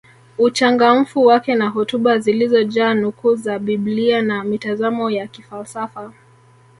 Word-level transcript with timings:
Uchangamfu 0.37 1.25
wake 1.25 1.55
na 1.55 1.69
hotuba 1.69 2.17
zilizojaa 2.19 2.93
nukuu 2.93 3.35
za 3.35 3.59
biblia 3.59 4.21
na 4.21 4.43
mitazamo 4.43 5.09
ya 5.11 5.27
kifalsafa 5.27 6.11